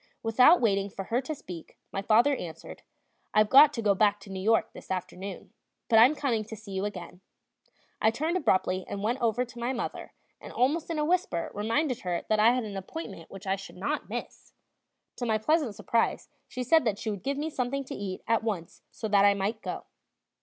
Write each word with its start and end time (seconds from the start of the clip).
Without 0.23 0.59
waiting 0.59 0.89
for 0.89 1.03
her 1.05 1.21
to 1.21 1.35
speak, 1.35 1.77
my 1.91 2.01
father 2.01 2.35
answered: 2.35 2.81
"I've 3.35 3.51
got 3.51 3.71
to 3.73 3.83
go 3.83 3.93
back 3.93 4.19
to 4.21 4.31
New 4.31 4.39
York 4.39 4.73
this 4.73 4.89
afternoon, 4.89 5.53
but 5.89 5.99
I'm 5.99 6.15
coming 6.15 6.43
to 6.45 6.55
see 6.55 6.71
you 6.71 6.85
again." 6.85 7.21
I 8.01 8.09
turned 8.09 8.35
abruptly 8.35 8.83
and 8.87 9.03
went 9.03 9.21
over 9.21 9.45
to 9.45 9.59
my 9.59 9.73
mother, 9.73 10.13
and 10.41 10.51
almost 10.51 10.89
in 10.89 10.97
a 10.97 11.05
whisper 11.05 11.51
reminded 11.53 11.99
her 11.99 12.23
that 12.29 12.39
I 12.39 12.51
had 12.53 12.63
an 12.63 12.77
appointment 12.77 13.29
which 13.29 13.45
I 13.45 13.55
should 13.55 13.77
not 13.77 14.09
miss; 14.09 14.53
to 15.17 15.25
my 15.27 15.37
pleasant 15.37 15.75
surprise 15.75 16.29
she 16.47 16.63
said 16.63 16.83
that 16.85 16.97
she 16.97 17.11
would 17.11 17.21
give 17.21 17.37
me 17.37 17.51
something 17.51 17.83
to 17.83 17.93
eat 17.93 18.23
at 18.27 18.41
once 18.41 18.81
so 18.89 19.07
that 19.07 19.23
I 19.23 19.35
might 19.35 19.61
go. 19.61 19.83